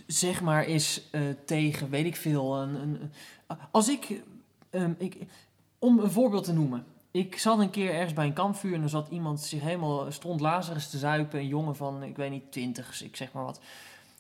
[0.07, 2.57] zeg maar is eh, tegen, weet ik veel.
[2.57, 3.13] Een, een,
[3.71, 4.23] als ik,
[4.71, 5.17] ehm, ik,
[5.79, 6.85] om een voorbeeld te noemen.
[7.11, 10.41] Ik zat een keer ergens bij een kampvuur en er zat iemand zich helemaal stront
[10.41, 11.39] Lazarus te zuipen.
[11.39, 13.61] Een jongen van, ik weet niet, twintig, ik zeg maar wat.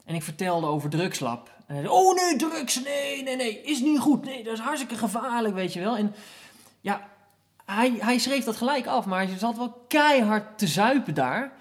[0.04, 1.50] En ik vertelde over drugslab.
[1.66, 4.24] En hij zei, oh nee, drugs, nee, nee, nee, is niet goed.
[4.24, 5.96] Nee, dat is hartstikke gevaarlijk, weet je wel.
[5.96, 6.14] En
[6.80, 7.08] ja,
[7.64, 11.52] hij, hij schreef dat gelijk af, maar hij zat wel keihard te zuipen daar.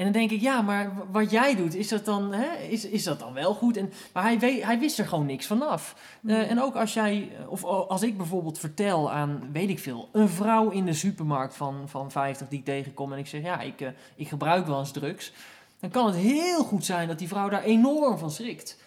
[0.00, 3.04] En dan denk ik, ja, maar wat jij doet, is dat dan, hè, is, is
[3.04, 3.76] dat dan wel goed?
[3.76, 5.96] En, maar hij, weet, hij wist er gewoon niks vanaf.
[6.26, 10.28] Eh, en ook als jij, of als ik bijvoorbeeld vertel aan, weet ik veel, een
[10.28, 13.80] vrouw in de supermarkt van, van 50 die ik tegenkom en ik zeg, ja, ik,
[13.80, 15.32] eh, ik gebruik wel eens drugs.
[15.80, 18.78] Dan kan het heel goed zijn dat die vrouw daar enorm van schrikt.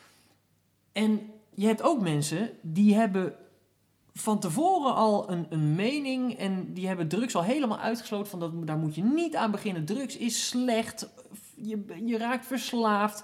[0.91, 3.35] En je hebt ook mensen die hebben
[4.13, 8.67] van tevoren al een, een mening en die hebben drugs al helemaal uitgesloten van dat,
[8.67, 9.85] daar moet je niet aan beginnen.
[9.85, 11.09] Drugs is slecht,
[11.55, 13.23] je, je raakt verslaafd,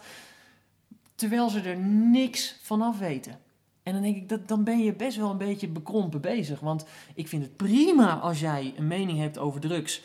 [1.15, 3.39] terwijl ze er niks van af weten.
[3.83, 6.59] En dan denk ik, dat, dan ben je best wel een beetje bekrompen bezig.
[6.59, 10.01] Want ik vind het prima als jij een mening hebt over drugs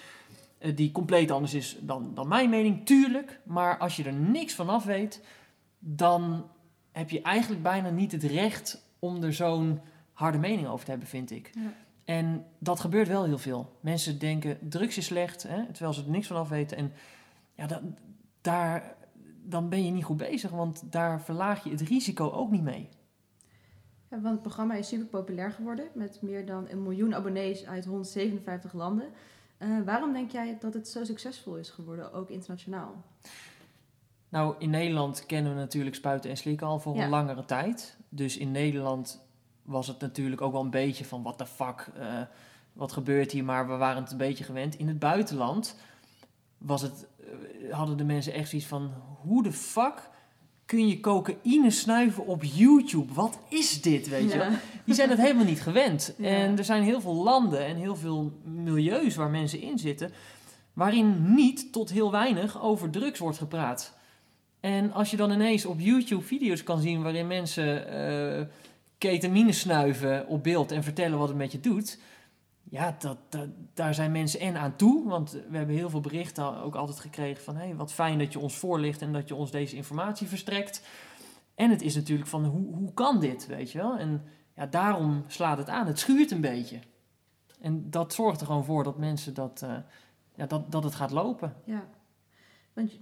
[0.58, 3.40] eh, die compleet anders is dan, dan mijn mening, tuurlijk.
[3.44, 5.20] Maar als je er niks van af weet,
[5.78, 6.50] dan
[6.92, 9.80] heb je eigenlijk bijna niet het recht om er zo'n
[10.14, 11.50] harde mening over te hebben, vind ik.
[11.54, 11.72] Ja.
[12.04, 13.76] En dat gebeurt wel heel veel.
[13.80, 16.76] Mensen denken, drugs is slecht, hè, terwijl ze er niks van af weten.
[16.76, 16.92] En
[17.54, 17.82] ja, da-
[18.40, 18.96] daar,
[19.42, 22.88] dan ben je niet goed bezig, want daar verlaag je het risico ook niet mee.
[24.10, 27.84] Ja, want het programma is super populair geworden met meer dan een miljoen abonnees uit
[27.84, 29.06] 157 landen.
[29.58, 33.04] Eh, waarom denk jij dat het zo succesvol is geworden, ook internationaal?
[34.28, 37.04] Nou, in Nederland kennen we natuurlijk spuiten en slikken al voor Ja.
[37.04, 37.96] een langere tijd.
[38.08, 39.26] Dus in Nederland
[39.64, 42.20] was het natuurlijk ook wel een beetje van, what the fuck, eh,
[42.72, 43.44] wat gebeurt hier?
[43.44, 44.78] Maar we waren het een beetje gewend.
[44.78, 45.76] In het buitenland
[46.58, 50.10] was het, eh, hadden de mensen echt zoiets van, hoe de fuck
[50.66, 53.14] kun je cocaïne snuiven op YouTube?
[53.14, 54.56] Wat is dit, weet je.
[54.84, 56.14] Die zijn het helemaal niet gewend.
[56.18, 56.28] Ja.
[56.28, 60.12] En er zijn heel veel landen en heel veel milieus waar mensen in zitten,
[60.72, 63.94] waarin niet tot heel weinig over drugs wordt gepraat.
[64.60, 68.46] En als je dan ineens op YouTube video's kan zien waarin mensen eh,
[69.08, 71.98] ketamine snuiven op beeld en vertellen wat het met je doet.
[72.62, 73.18] Ja, dat,
[73.74, 75.08] daar zijn mensen en aan toe.
[75.08, 77.56] Want we hebben heel veel berichten ook altijd gekregen van...
[77.56, 80.82] hey, wat fijn dat je ons voorlicht en dat je ons deze informatie verstrekt.
[81.54, 83.96] En het is natuurlijk van, hoe, hoe kan dit, weet je wel?
[83.98, 85.86] En ja, daarom slaat het aan.
[85.86, 86.78] Het schuurt een beetje.
[87.60, 89.76] En dat zorgt er gewoon voor dat mensen dat, uh,
[90.34, 91.56] ja, dat, dat het gaat lopen.
[91.64, 91.88] Ja.
[92.72, 92.98] Want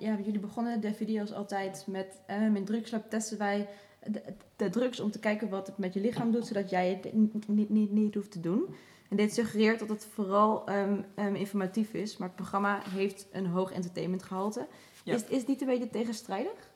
[0.00, 3.68] ja, jullie begonnen de video's altijd met, uh, met drugslab testen wij
[4.10, 4.22] de,
[4.56, 7.48] de, drugs om te kijken wat het met je lichaam doet, zodat jij het niet,
[7.70, 8.74] niet, niet, hoeft te doen.
[9.08, 13.46] En dit suggereert dat het vooral um, um, informatief is, maar het programma heeft een
[13.46, 14.66] hoog entertainmentgehalte.
[15.04, 15.14] Ja.
[15.14, 16.70] Is, is het niet een beetje tegenstrijdig?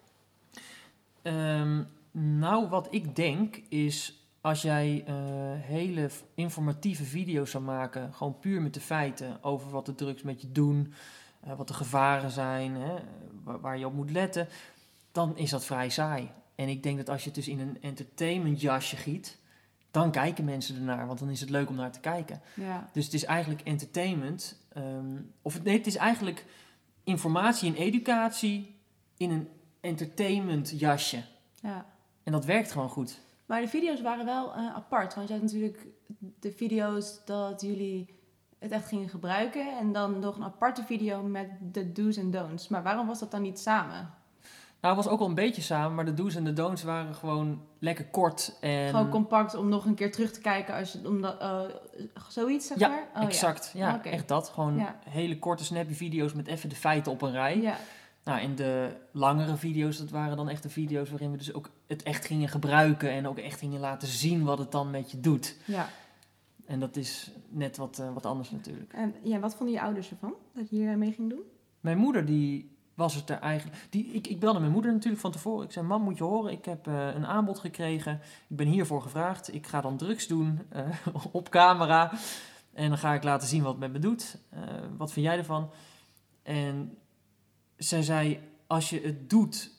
[1.22, 5.14] Um, nou, wat ik denk is als jij uh,
[5.60, 10.40] hele informatieve video's zou maken, gewoon puur met de feiten over wat de drugs met
[10.40, 10.92] je doen,
[11.46, 12.94] uh, wat de gevaren zijn, hè,
[13.44, 14.48] waar, waar, je op moet letten,
[15.12, 16.30] dan is dat vrij saai.
[16.58, 19.38] En ik denk dat als je het dus in een entertainment jasje giet,
[19.90, 22.40] dan kijken mensen ernaar, want dan is het leuk om naar te kijken.
[22.54, 22.88] Ja.
[22.92, 26.44] Dus het is eigenlijk entertainment, um, of nee, het is eigenlijk
[27.04, 28.80] informatie en educatie
[29.16, 29.48] in een
[29.80, 31.24] entertainment jasje.
[31.54, 31.86] Ja.
[32.22, 33.20] En dat werkt gewoon goed.
[33.46, 35.14] Maar de video's waren wel uh, apart.
[35.14, 35.86] Want je had natuurlijk
[36.40, 38.14] de video's dat jullie
[38.58, 39.78] het echt gingen gebruiken.
[39.78, 42.68] En dan nog een aparte video met de do's en don'ts.
[42.68, 44.14] Maar waarom was dat dan niet samen?
[44.80, 47.14] Nou, het was ook wel een beetje samen, maar de do's en de don'ts waren
[47.14, 48.56] gewoon lekker kort.
[48.60, 48.88] En...
[48.88, 51.60] Gewoon compact om nog een keer terug te kijken als je, om dat, uh,
[52.28, 53.08] zoiets zeg ja, maar?
[53.14, 53.70] Oh, exact.
[53.74, 54.12] Ja, ja okay.
[54.12, 54.48] echt dat.
[54.48, 54.98] Gewoon Ja.
[55.08, 57.60] hele korte snappy video's met even de feiten op een rij.
[57.60, 57.76] Ja,
[58.24, 61.70] Nou, en de langere video's, dat waren dan echt de video's waarin we dus ook
[61.86, 65.20] het echt gingen gebruiken en ook echt gingen laten zien wat het dan met je
[65.20, 65.56] doet.
[65.64, 65.88] ja.
[66.66, 68.92] En dat is net wat, eh, wat anders natuurlijk.
[68.92, 70.34] En ja, wat vonden je ouders ervan?
[70.52, 71.42] Dat je hier mee ging doen?
[71.80, 73.86] Mijn moeder die was het er eigenlijk.
[73.90, 75.64] Die, ik, ik belde mijn moeder natuurlijk van tevoren.
[75.64, 78.20] Ik zei: Mam, moet je horen, ik heb eh, een aanbod gekregen.
[78.48, 79.54] Ik ben hiervoor gevraagd.
[79.54, 80.88] Ik ga dan drugs doen eh,
[81.32, 82.12] op camera.
[82.72, 84.36] En dan ga ik laten zien wat het met me doet.
[84.50, 84.60] Eh,
[84.96, 85.70] wat vind jij ervan?
[86.42, 86.98] En
[87.76, 89.70] zij zei: Als je het doet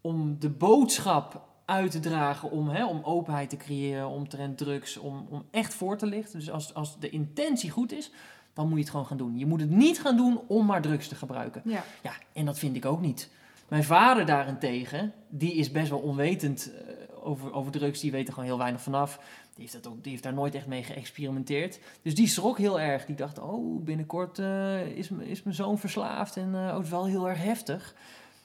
[0.00, 5.26] om de boodschap uit te dragen, om, hè, om openheid te creëren, omtrent drugs, om,
[5.30, 6.38] om echt voor te lichten.
[6.38, 8.10] Dus als, als de intentie goed is,
[8.56, 9.38] dan moet je het gewoon gaan doen.
[9.38, 11.62] Je moet het niet gaan doen om maar drugs te gebruiken.
[11.64, 11.84] Ja.
[12.02, 13.30] Ja, en dat vind ik ook niet.
[13.68, 18.00] Mijn vader daarentegen, die is best wel onwetend eh, over, over drugs.
[18.00, 19.16] Die weet er gewoon heel weinig vanaf.
[19.54, 21.80] Die heeft, dat ook, die heeft daar nooit echt mee geëxperimenteerd.
[22.02, 23.06] Dus die schrok heel erg.
[23.06, 26.36] Die dacht, oh, binnenkort eh, is, is mijn zoon verslaafd.
[26.36, 27.94] En oh, het is wel heel erg heftig.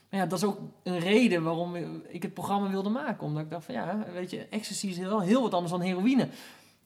[0.10, 1.76] Maar ja, dat is ook een reden waarom
[2.08, 3.28] ik het programma wilde maken.
[3.28, 6.28] Omdat ik dacht van, ja, weet je, ecstasy is wel heel wat anders dan heroïne.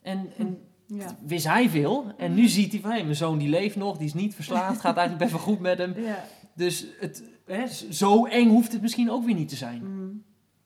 [0.02, 1.18] En, en Ja.
[1.26, 2.14] wist hij veel.
[2.18, 4.80] En nu ziet hij van, hé, mijn zoon die leeft nog, die is niet verslaafd.
[4.80, 6.00] Gaat eigenlijk best wel goed met hem.
[6.00, 6.24] Ja.
[6.54, 9.84] Dus het, hè, zo eng hoeft het misschien ook weer niet te zijn.
[9.84, 10.24] Mm.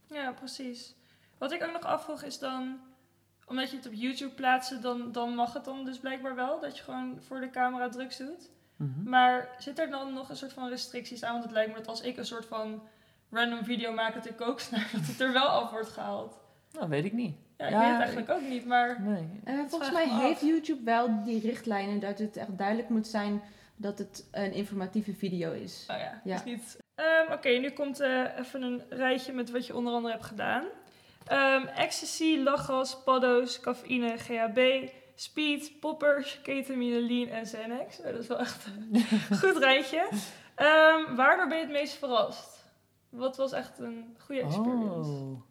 [0.08, 0.96] Ja, precies.
[1.38, 2.78] Wat ik ook nog afvroeg is dan,
[3.46, 6.78] omdat je het op YouTube plaatst, dan, dan mag het dan dus blijkbaar wel, dat
[6.78, 8.50] je gewoon voor de camera drugs doet.
[8.76, 9.10] Mhm.
[9.10, 11.32] Maar zit er dan nog een soort van restricties aan?
[11.32, 12.82] Want het lijkt me dat als ik een soort van
[13.30, 16.40] random video maak uit de kooksnaar, dat het er wel af wordt gehaald.
[16.72, 17.36] Nou, weet ik niet.
[17.60, 19.02] Ja, ik Ja, weet het eigenlijk ook niet, maar...
[19.02, 19.30] Nee.
[19.44, 20.22] Eh, volgens mij af.
[20.22, 23.42] heeft YouTube wel die richtlijnen dat het echt duidelijk moet zijn
[23.76, 25.86] dat het een informatieve video is.
[25.92, 26.36] Oh ja, Ja.
[26.36, 26.78] is niet...
[26.96, 30.64] Ehm, Oké, nu komt eh, even een rijtje met wat je onder andere hebt gedaan.
[31.28, 38.00] Ehm, ecstasy, lachgas, paddo's, cafeïne, GHB, speed, poppers, ketamine, lean en Xanax.
[38.00, 39.02] Oh, dat is wel echt een
[39.42, 40.08] goed rijtje.
[40.56, 42.64] Ehm, waardoor ben je het meest verrast?
[43.10, 45.10] Wat was echt een goede experience?
[45.12, 45.42] Oh.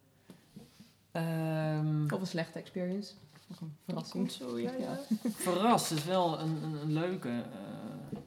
[1.22, 3.12] Ehm, Of een slechte experience.
[3.48, 4.30] Nog een verrassing.
[4.30, 4.98] Zo, ja, ja.
[5.30, 7.28] verrast is wel een, een, een leuke.
[7.28, 8.18] eh.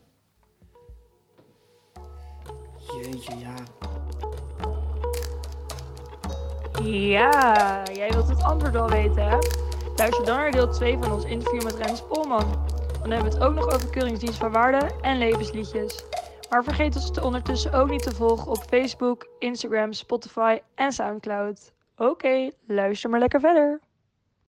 [3.04, 3.54] Jeetje, ja.
[6.84, 9.38] Ja, jij wilt het antwoord wel weten, hè?
[9.95, 12.65] Luister dan naar deel 2 van ons interview met Rens Polman.
[13.01, 16.04] Dan hebben we het ook nog over keuringsdienst van waarde en levensliedjes.
[16.49, 21.71] Maar vergeet ons ondertussen ook niet te volgen op Facebook, Instagram, Spotify en Soundcloud.
[22.02, 23.80] Oké, luister maar lekker verder.